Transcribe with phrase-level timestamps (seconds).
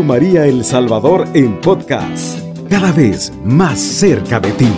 [0.00, 4.72] María El Salvador en podcast, cada vez más cerca de ti.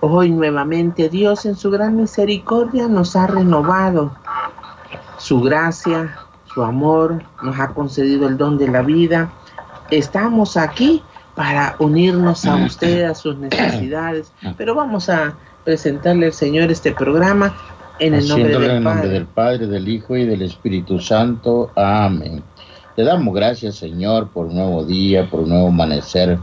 [0.00, 4.16] Hoy nuevamente Dios en su gran misericordia nos ha renovado
[5.18, 6.16] su gracia,
[6.46, 9.32] su amor, nos ha concedido el don de la vida.
[9.90, 11.02] Estamos aquí
[11.34, 17.54] para unirnos a usted, a sus necesidades, pero vamos a presentarle al Señor este programa
[17.98, 21.70] en el nombre, del, en nombre del Padre, del Hijo y del Espíritu Santo.
[21.76, 22.42] Amén.
[22.96, 26.38] Te damos gracias, Señor, por un nuevo día, por un nuevo amanecer.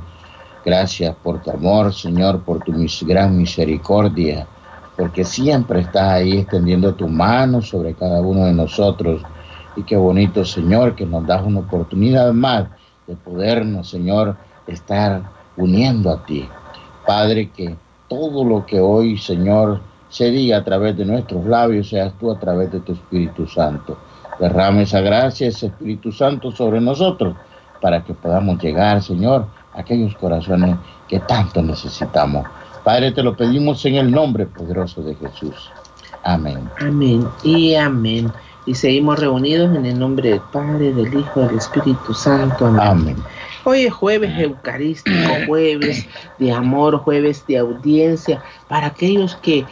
[0.64, 4.48] Gracias por tu amor, Señor, por tu gran misericordia,
[4.96, 9.22] porque siempre estás ahí extendiendo tu mano sobre cada uno de nosotros.
[9.76, 12.68] Y qué bonito, Señor, que nos das una oportunidad más
[13.08, 14.36] de podernos, Señor,
[14.68, 15.24] estar
[15.58, 16.48] uniendo a ti.
[17.06, 17.76] Padre, que
[18.08, 19.82] todo lo que hoy, Señor,
[20.12, 23.98] se diga a través de nuestros labios, seas tú a través de tu Espíritu Santo.
[24.40, 27.36] Derrame esa gracia, ese Espíritu Santo sobre nosotros,
[27.82, 30.76] para que podamos llegar, Señor, a aquellos corazones
[31.08, 32.46] que tanto necesitamos.
[32.84, 35.72] Padre, te lo pedimos en el nombre poderoso de Jesús.
[36.24, 36.70] Amén.
[36.80, 38.32] Amén y amén.
[38.66, 42.68] Y seguimos reunidos en el nombre del Padre, del Hijo, del Espíritu Santo.
[42.68, 42.82] Amén.
[42.82, 43.16] amén.
[43.64, 46.08] Hoy es jueves eucarístico, jueves
[46.40, 49.66] de amor, jueves de audiencia, para aquellos que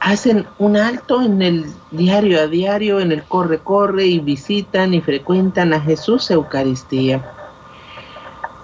[0.00, 5.72] hacen un alto en el diario a diario, en el corre-corre y visitan y frecuentan
[5.72, 7.24] a Jesús Eucaristía.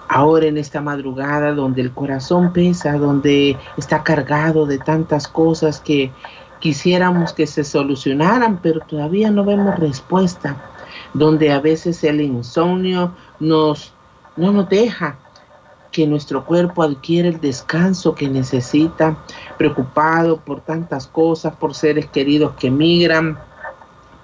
[0.07, 6.11] Ahora en esta madrugada donde el corazón pesa, donde está cargado de tantas cosas que
[6.59, 10.57] quisiéramos que se solucionaran, pero todavía no vemos respuesta,
[11.13, 13.93] donde a veces el insomnio nos
[14.39, 15.17] no nos deja
[15.91, 19.17] que nuestro cuerpo adquiere el descanso que necesita,
[19.57, 23.39] preocupado por tantas cosas, por seres queridos que migran,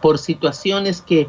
[0.02, 1.28] por situaciones que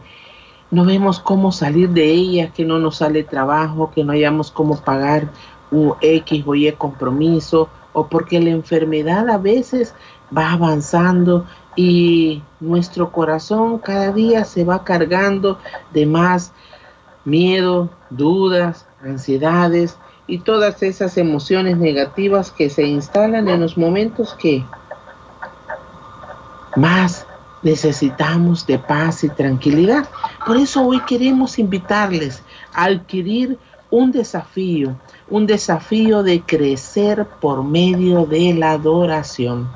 [0.70, 4.76] no vemos cómo salir de ellas, que no nos sale trabajo, que no hayamos cómo
[4.76, 5.28] pagar
[5.70, 9.94] un X o Y compromiso, o porque la enfermedad a veces
[10.36, 11.46] va avanzando
[11.76, 15.58] y nuestro corazón cada día se va cargando
[15.92, 16.52] de más
[17.26, 24.64] miedo, dudas, ansiedades y todas esas emociones negativas que se instalan en los momentos que
[26.76, 27.26] más
[27.62, 30.08] necesitamos de paz y tranquilidad.
[30.46, 32.42] Por eso hoy queremos invitarles
[32.72, 33.58] a adquirir
[33.90, 34.96] un desafío,
[35.28, 39.68] un desafío de crecer por medio de la adoración.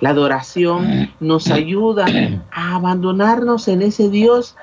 [0.00, 2.06] La adoración nos ayuda
[2.50, 4.56] a abandonarnos en ese Dios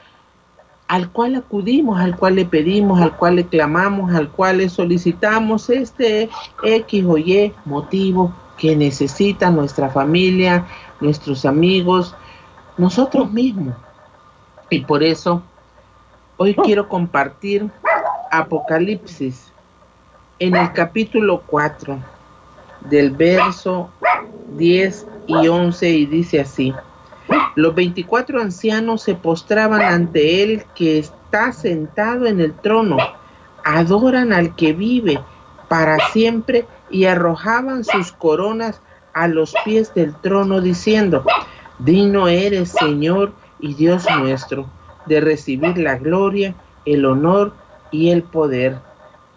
[0.92, 5.70] al cual acudimos, al cual le pedimos, al cual le clamamos, al cual le solicitamos
[5.70, 6.30] este
[6.64, 10.66] X o Y motivo que necesita nuestra familia,
[11.00, 12.14] nuestros amigos,
[12.76, 13.74] nosotros mismos.
[14.70, 15.42] Y por eso
[16.36, 17.72] hoy quiero compartir
[18.30, 19.50] Apocalipsis
[20.40, 22.00] en el capítulo 4
[22.90, 23.90] del verso
[24.58, 26.74] 10 y 11 y dice así.
[27.56, 32.98] Los veinticuatro ancianos se postraban ante él que está sentado en el trono,
[33.64, 35.20] adoran al que vive
[35.68, 38.82] para siempre y arrojaban sus coronas
[39.14, 41.24] a los pies del trono diciendo,
[41.80, 44.70] digno eres Señor y Dios nuestro,
[45.06, 46.56] de recibir la gloria,
[46.86, 47.54] el honor
[47.92, 48.80] y el poder.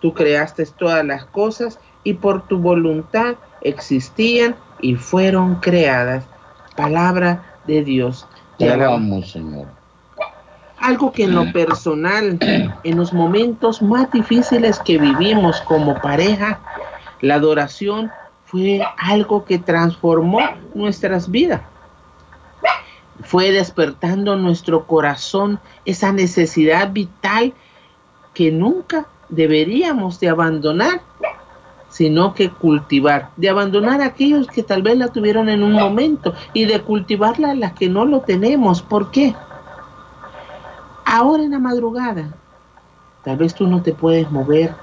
[0.00, 6.24] Tú creaste todas las cosas y por tu voluntad existían y fueron creadas.
[6.76, 8.26] Palabra de Dios.
[8.58, 9.66] Te alabamos, Señor.
[10.78, 16.60] Algo que en lo personal, en los momentos más difíciles que vivimos como pareja,
[17.20, 18.10] la adoración
[18.44, 20.40] fue algo que transformó
[20.74, 21.62] nuestras vidas.
[23.22, 27.54] Fue despertando nuestro corazón esa necesidad vital
[28.34, 31.00] que nunca deberíamos de abandonar
[31.94, 36.34] sino que cultivar, de abandonar a aquellos que tal vez la tuvieron en un momento
[36.52, 38.82] y de cultivarla a las que no lo tenemos.
[38.82, 39.32] ¿Por qué?
[41.04, 42.34] Ahora en la madrugada,
[43.22, 44.74] tal vez tú no te puedes mover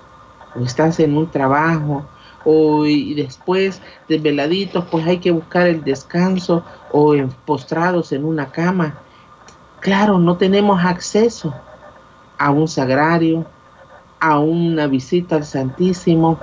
[0.56, 2.06] o estás en un trabajo
[2.46, 6.64] o y después desveladitos pues hay que buscar el descanso
[6.94, 7.14] o
[7.46, 9.00] postrados en una cama.
[9.82, 11.54] Claro, no tenemos acceso
[12.38, 13.46] a un sagrario,
[14.22, 16.40] a una visita al Santísimo,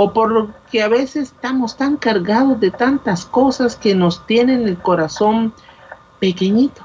[0.00, 5.52] o porque a veces estamos tan cargados de tantas cosas que nos tienen el corazón
[6.20, 6.82] pequeñito.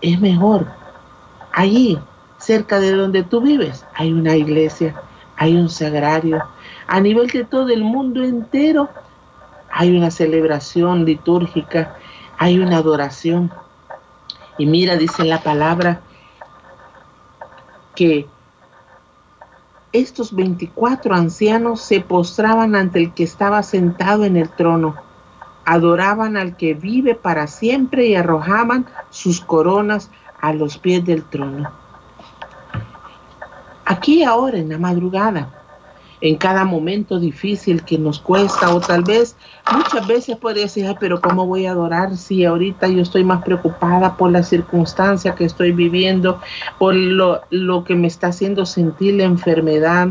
[0.00, 0.68] Es mejor.
[1.52, 1.98] Allí,
[2.38, 4.94] cerca de donde tú vives, hay una iglesia,
[5.36, 6.40] hay un sagrario.
[6.86, 8.88] A nivel de todo el mundo entero,
[9.72, 11.96] hay una celebración litúrgica,
[12.38, 13.50] hay una adoración.
[14.56, 16.00] Y mira, dice la palabra
[17.96, 18.28] que
[19.92, 24.96] estos 24 ancianos se postraban ante el que estaba sentado en el trono,
[25.64, 30.10] adoraban al que vive para siempre y arrojaban sus coronas
[30.40, 31.70] a los pies del trono.
[33.84, 35.61] Aquí ahora en la madrugada,
[36.22, 39.36] en cada momento difícil que nos cuesta o tal vez
[39.74, 44.16] muchas veces puede decir, pero ¿cómo voy a adorar si ahorita yo estoy más preocupada
[44.16, 46.40] por la circunstancia que estoy viviendo,
[46.78, 50.10] por lo, lo que me está haciendo sentir la enfermedad,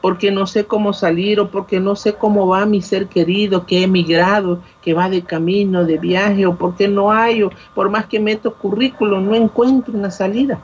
[0.00, 3.78] porque no sé cómo salir o porque no sé cómo va mi ser querido que
[3.78, 8.06] he emigrado, que va de camino, de viaje o porque no hay, o por más
[8.06, 10.58] que meto currículum, no encuentro una salida.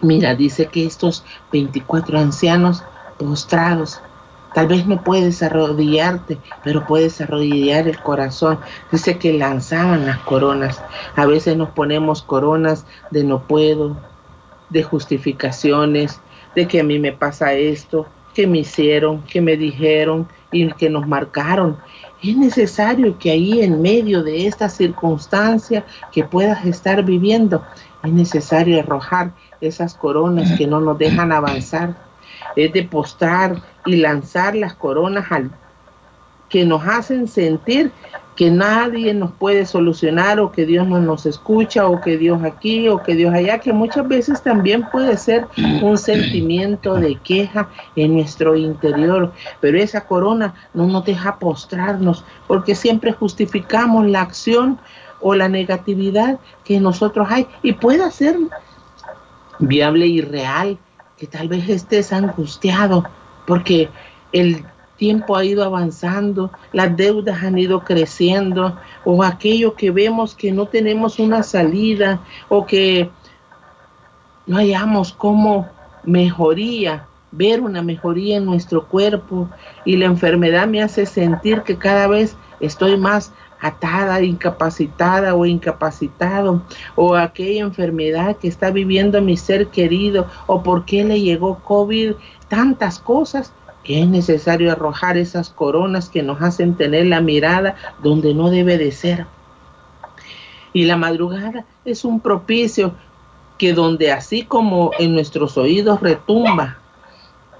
[0.00, 2.84] Mira, dice que estos 24 ancianos
[3.18, 4.00] postrados
[4.54, 8.58] Tal vez no puedes arrodillarte, pero puedes arrodillar el corazón.
[8.90, 10.82] Dice que lanzaban las coronas.
[11.14, 13.96] A veces nos ponemos coronas de no puedo,
[14.68, 16.20] de justificaciones,
[16.54, 20.90] de que a mí me pasa esto, que me hicieron, que me dijeron y que
[20.90, 21.78] nos marcaron.
[22.22, 27.64] Es necesario que ahí en medio de esta circunstancia que puedas estar viviendo,
[28.02, 32.09] es necesario arrojar esas coronas que no nos dejan avanzar
[32.56, 35.50] es de postrar y lanzar las coronas al
[36.48, 37.92] que nos hacen sentir
[38.36, 42.88] que nadie nos puede solucionar o que Dios no nos escucha o que Dios aquí
[42.88, 45.46] o que Dios allá, que muchas veces también puede ser
[45.82, 52.74] un sentimiento de queja en nuestro interior, pero esa corona no nos deja postrarnos porque
[52.74, 54.78] siempre justificamos la acción
[55.20, 58.36] o la negatividad que nosotros hay y puede ser
[59.58, 60.78] viable y real
[61.20, 63.04] que tal vez estés angustiado
[63.46, 63.90] porque
[64.32, 64.64] el
[64.96, 70.66] tiempo ha ido avanzando, las deudas han ido creciendo, o aquello que vemos que no
[70.66, 73.10] tenemos una salida, o que
[74.46, 75.68] no hayamos como
[76.04, 79.50] mejoría, ver una mejoría en nuestro cuerpo,
[79.84, 86.62] y la enfermedad me hace sentir que cada vez estoy más atada, incapacitada o incapacitado,
[86.96, 92.12] o aquella enfermedad que está viviendo mi ser querido, o por qué le llegó COVID,
[92.48, 93.52] tantas cosas
[93.84, 98.78] que es necesario arrojar esas coronas que nos hacen tener la mirada donde no debe
[98.78, 99.26] de ser.
[100.72, 102.94] Y la madrugada es un propicio
[103.58, 106.78] que donde así como en nuestros oídos retumba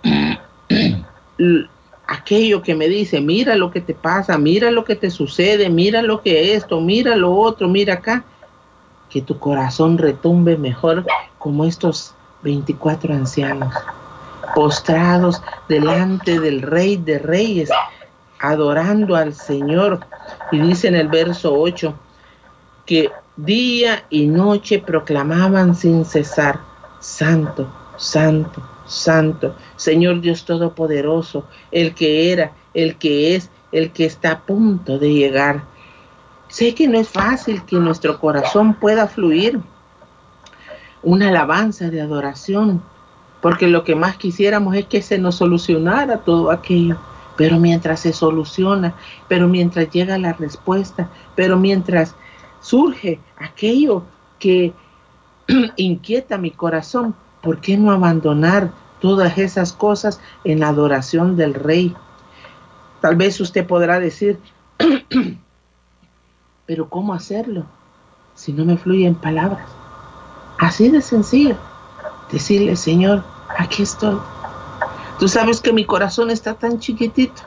[2.11, 6.03] aquello que me dice, mira lo que te pasa, mira lo que te sucede, mira
[6.03, 8.25] lo que esto, mira lo otro, mira acá,
[9.09, 11.07] que tu corazón retumbe mejor
[11.39, 12.13] como estos
[12.43, 13.73] 24 ancianos,
[14.57, 17.71] postrados delante del Rey de Reyes,
[18.41, 20.01] adorando al Señor.
[20.51, 21.95] Y dice en el verso 8
[22.87, 26.59] que día y noche proclamaban sin cesar,
[26.99, 28.61] Santo, Santo,
[28.91, 34.99] Santo, Señor Dios Todopoderoso, el que era, el que es, el que está a punto
[34.99, 35.63] de llegar.
[36.49, 39.61] Sé que no es fácil que nuestro corazón pueda fluir
[41.03, 42.83] una alabanza de adoración,
[43.41, 46.99] porque lo que más quisiéramos es que se nos solucionara todo aquello.
[47.37, 48.95] Pero mientras se soluciona,
[49.29, 52.15] pero mientras llega la respuesta, pero mientras
[52.61, 54.03] surge aquello
[54.41, 54.75] que
[55.77, 61.95] inquieta mi corazón, ¿por qué no abandonar todas esas cosas en la adoración del Rey?
[63.01, 64.39] Tal vez usted podrá decir,
[66.67, 67.65] pero ¿cómo hacerlo
[68.35, 69.69] si no me fluyen palabras?
[70.59, 71.57] Así de sencillo.
[72.31, 73.25] Decirle, Señor,
[73.59, 74.19] aquí estoy.
[75.19, 77.43] Tú sabes que mi corazón está tan chiquitito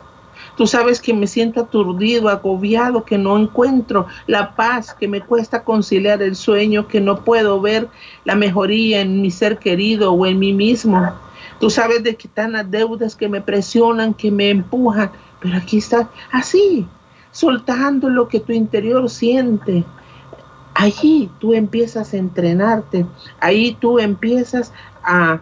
[0.56, 5.64] Tú sabes que me siento aturdido, agobiado, que no encuentro la paz, que me cuesta
[5.64, 7.88] conciliar el sueño, que no puedo ver
[8.24, 11.12] la mejoría en mi ser querido o en mí mismo.
[11.64, 15.78] Tú sabes de que están las deudas que me presionan, que me empujan, pero aquí
[15.78, 16.86] está así,
[17.32, 19.86] soltando lo que tu interior siente.
[20.74, 23.06] Allí tú empiezas a entrenarte,
[23.40, 24.74] ahí tú empiezas
[25.06, 25.40] a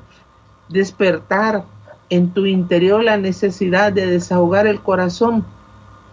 [0.69, 1.65] despertar
[2.11, 5.43] en tu interior la necesidad de desahogar el corazón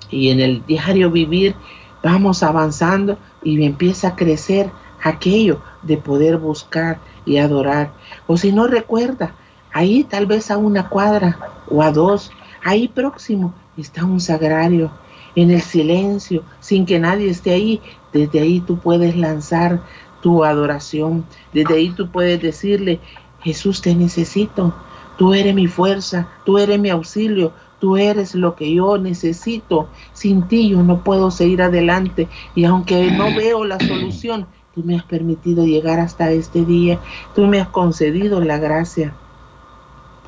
[0.08, 1.54] y en el diario vivir
[2.02, 4.70] vamos avanzando y empieza a crecer
[5.02, 7.92] aquello de poder buscar y adorar.
[8.26, 9.34] O si no recuerda,
[9.72, 12.30] ahí tal vez a una cuadra o a dos,
[12.64, 14.90] ahí próximo está un sagrario,
[15.34, 17.80] en el silencio, sin que nadie esté ahí,
[18.12, 19.80] desde ahí tú puedes lanzar
[20.20, 23.00] tu adoración, desde ahí tú puedes decirle,
[23.40, 24.74] Jesús te necesito,
[25.16, 29.88] Tú eres mi fuerza, tú eres mi auxilio, Tú eres lo que yo necesito.
[30.12, 32.28] Sin ti yo no puedo seguir adelante.
[32.54, 36.98] Y aunque no veo la solución, tú me has permitido llegar hasta este día.
[37.34, 39.14] Tú me has concedido la gracia.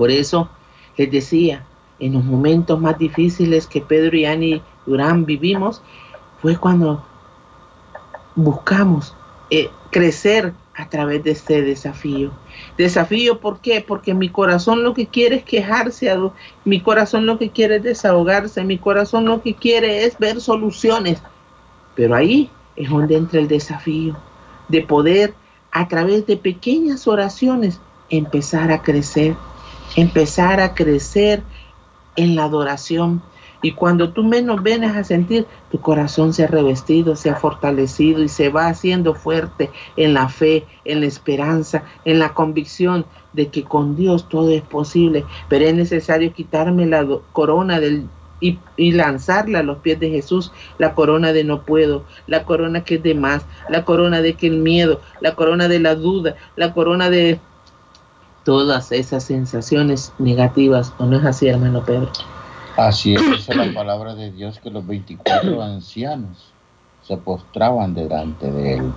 [0.01, 0.49] Por eso
[0.97, 1.67] les decía,
[1.99, 5.83] en los momentos más difíciles que Pedro y Ani Durán vivimos,
[6.41, 7.05] fue cuando
[8.35, 9.15] buscamos
[9.51, 12.31] eh, crecer a través de este desafío.
[12.79, 13.85] Desafío, ¿por qué?
[13.87, 16.11] Porque mi corazón lo que quiere es quejarse,
[16.65, 21.23] mi corazón lo que quiere es desahogarse, mi corazón lo que quiere es ver soluciones.
[21.95, 24.17] Pero ahí es donde entra el desafío
[24.67, 25.35] de poder
[25.73, 27.79] a través de pequeñas oraciones
[28.09, 29.37] empezar a crecer,
[29.97, 31.43] empezar a crecer
[32.17, 33.23] en la adoración,
[33.63, 38.23] y cuando tú menos vienes a sentir, tu corazón se ha revestido, se ha fortalecido
[38.23, 43.05] y se va haciendo fuerte en la fe, en la esperanza, en la convicción
[43.35, 45.27] de que con Dios todo es posible.
[45.49, 48.09] Pero es necesario quitarme la corona del
[48.43, 52.85] y, y, lanzarla a los pies de Jesús, la corona de no puedo, la corona
[52.85, 56.37] que es de más, la corona de que el miedo, la corona de la duda,
[56.57, 57.39] la corona de
[58.51, 60.93] todas esas sensaciones negativas.
[60.99, 62.11] ¿O no es así, hermano Pedro?
[62.77, 66.51] Así es, dice la palabra de Dios que los 24 ancianos
[67.05, 68.93] se postraban delante de él,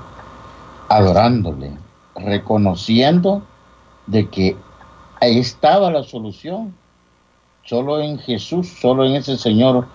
[0.89, 1.71] adorándole,
[2.15, 3.43] reconociendo
[4.07, 4.57] de que
[5.21, 6.73] ahí estaba la solución,
[7.63, 9.85] solo en Jesús, solo en ese Señor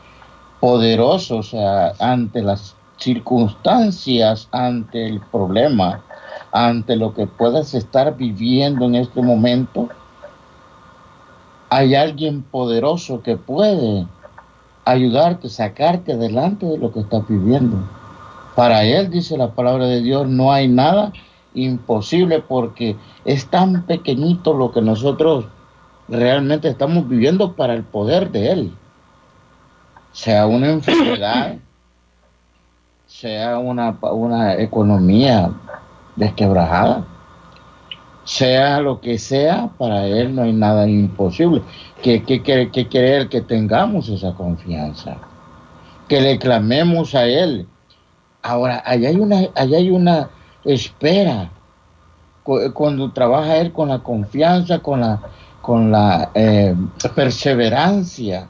[0.61, 6.00] poderoso, o sea, ante las circunstancias, ante el problema,
[6.52, 9.88] ante lo que puedas estar viviendo en este momento,
[11.71, 14.07] hay alguien poderoso que puede
[14.85, 17.76] ayudarte, sacarte adelante de lo que estás viviendo.
[18.55, 21.12] Para Él, dice la palabra de Dios, no hay nada
[21.55, 25.45] imposible porque es tan pequeñito lo que nosotros
[26.09, 28.73] realmente estamos viviendo para el poder de Él.
[30.12, 31.57] Sea una enfermedad,
[33.07, 35.52] sea una, una economía
[36.18, 37.04] desquebrajada
[38.28, 41.62] sea lo que sea, para Él no hay nada imposible.
[42.02, 45.16] Que, que, que, que que tengamos esa confianza,
[46.08, 47.66] que le clamemos a Él.
[48.42, 50.28] Ahora, allá hay una, hay una
[50.64, 51.50] espera.
[52.44, 55.20] Cuando trabaja Él con la confianza, con la,
[55.62, 56.76] con la eh,
[57.14, 58.48] perseverancia,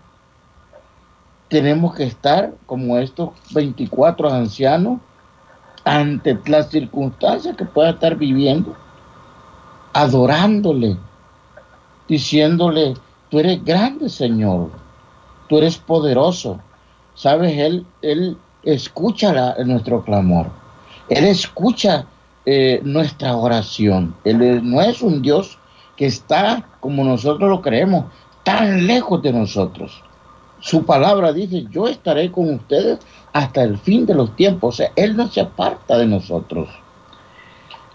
[1.49, 4.99] tenemos que estar como estos 24 ancianos
[5.89, 8.77] ante las circunstancias que pueda estar viviendo
[9.95, 10.99] adorándole,
[12.07, 12.93] diciéndole,
[13.31, 14.71] tú eres grande, Señor,
[15.49, 16.61] tú eres poderoso.
[17.15, 20.49] Sabes, Él, él escucha nuestro clamor,
[21.09, 22.05] Él escucha
[22.45, 24.15] eh, nuestra oración.
[24.25, 25.59] Él no es un Dios
[25.97, 28.05] que está, como nosotros lo creemos,
[28.45, 30.03] tan lejos de nosotros.
[30.61, 32.99] Su palabra dice, yo estaré con ustedes
[33.33, 34.81] hasta el fin de los tiempos.
[34.81, 36.69] O Él no se aparta de nosotros.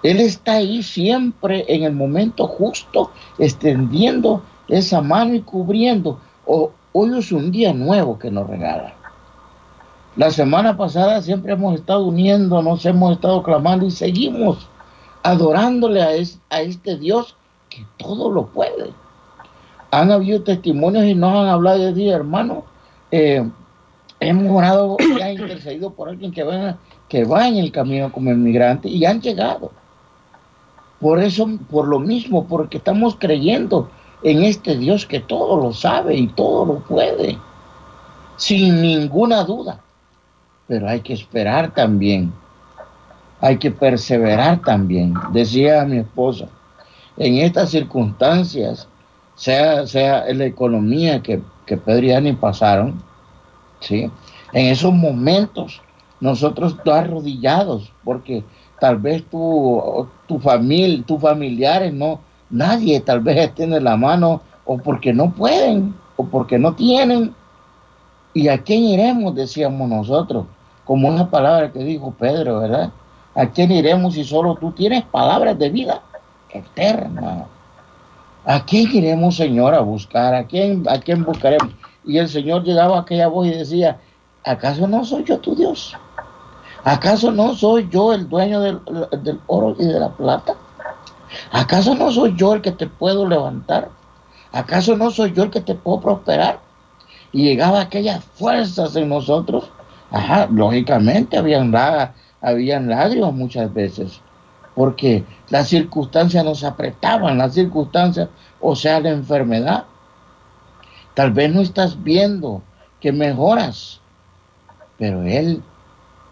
[0.01, 6.19] Él está ahí siempre en el momento justo, extendiendo esa mano y cubriendo.
[6.45, 8.93] hoy es un día nuevo que nos regala.
[10.15, 14.67] La semana pasada siempre hemos estado uniendo, nos hemos estado clamando y seguimos
[15.23, 17.35] adorándole a este Dios
[17.69, 18.93] que todo lo puede.
[19.93, 22.63] Han habido testimonios y nos han hablado de Dios, hermano.
[23.11, 23.47] Eh,
[24.19, 28.31] hemos orado y ha intercedido por alguien que va, que va en el camino como
[28.31, 29.71] inmigrante y han llegado.
[30.99, 33.87] Por eso, por lo mismo, porque estamos creyendo
[34.23, 37.37] en este Dios que todo lo sabe y todo lo puede,
[38.37, 39.79] sin ninguna duda.
[40.67, 42.33] Pero hay que esperar también,
[43.41, 45.13] hay que perseverar también.
[45.33, 46.47] Decía mi esposa,
[47.17, 48.87] en estas circunstancias,
[49.35, 53.01] sea, sea la economía que, que Pedro y Ani pasaron,
[53.79, 54.11] ¿sí?
[54.53, 55.81] en esos momentos
[56.19, 58.43] nosotros arrodillados, porque
[58.79, 64.77] tal vez tu, tu familia, tus familiares, no, nadie tal vez tiene la mano o
[64.77, 67.33] porque no pueden o porque no tienen.
[68.33, 69.35] ¿Y a quién iremos?
[69.35, 70.45] Decíamos nosotros,
[70.85, 72.91] como una palabra que dijo Pedro, ¿verdad?
[73.35, 76.01] ¿A quién iremos si solo tú tienes palabras de vida
[76.49, 77.47] eterna?
[78.45, 80.33] ¿A quién iremos, Señor, a buscar?
[80.35, 81.73] ¿A quién, a quién buscaremos?
[82.03, 83.99] Y el Señor llegaba a aquella voz y decía,
[84.43, 85.95] ¿acaso no soy yo tu Dios?
[86.83, 88.81] ¿Acaso no soy yo el dueño del,
[89.47, 90.55] oro y de la plata?
[91.51, 93.89] ¿Acaso no soy yo el que te puedo levantar?
[94.51, 96.59] ¿Acaso no soy yo el que te puedo prosperar?
[97.31, 99.71] Y llegaba aquellas fuerzas en nosotros.
[100.11, 101.73] Ajá, lógicamente habían,
[102.41, 104.19] habían lágrimas muchas veces,
[104.75, 109.85] porque las circunstancias nos apretaban, las circunstancias, o sea, la enfermedad.
[111.13, 112.61] Tal vez no estás viendo
[112.99, 113.99] que mejoras,
[114.97, 115.61] pero Él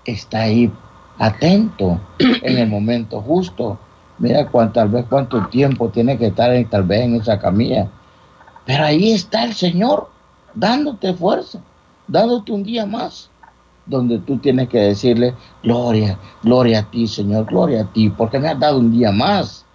[0.06, 0.72] está ahí
[1.18, 3.80] atento en el momento justo.
[4.18, 7.90] Mira tal vez cuánto tiempo tiene que estar en, tal vez en esa camilla.
[8.66, 10.10] Pero ahí está el Señor
[10.54, 11.60] dándote fuerza,
[12.08, 13.31] dándote un día más,
[13.92, 18.48] donde tú tienes que decirle, gloria, gloria a ti, Señor, gloria a ti, porque me
[18.48, 19.66] has dado un día más,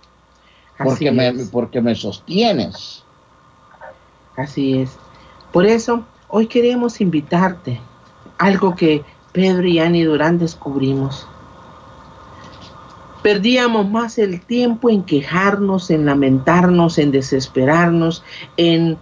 [0.82, 3.04] porque, me, porque me sostienes.
[4.36, 4.96] Así es.
[5.52, 7.80] Por eso, hoy queremos invitarte,
[8.38, 11.26] algo que Pedro y Annie Durán descubrimos.
[13.22, 18.22] Perdíamos más el tiempo en quejarnos, en lamentarnos, en desesperarnos,
[18.56, 18.98] en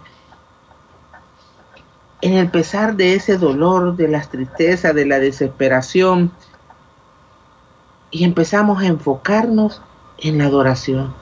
[2.25, 6.31] en el pesar de ese dolor, de las tristezas, de la desesperación,
[8.09, 9.79] y empezamos a enfocarnos
[10.17, 11.13] en la adoración.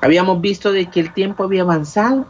[0.00, 2.24] Habíamos visto de que el tiempo había avanzado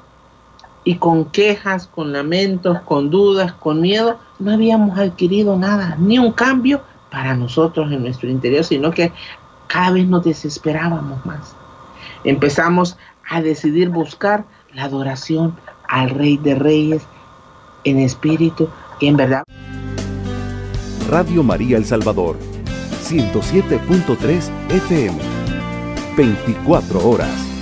[0.82, 6.32] y con quejas, con lamentos, con dudas, con miedo, no habíamos adquirido nada, ni un
[6.32, 9.12] cambio para nosotros en nuestro interior, sino que
[9.68, 11.54] cada vez nos desesperábamos más.
[12.24, 12.96] Empezamos
[13.30, 15.54] a decidir buscar la adoración
[15.86, 17.06] al Rey de Reyes,
[17.86, 18.68] en espíritu
[19.00, 19.42] y en verdad.
[21.08, 22.36] Radio María El Salvador,
[23.04, 25.18] 107.3 FM,
[26.16, 27.55] 24 horas.